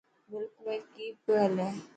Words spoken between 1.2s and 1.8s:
پيو هلي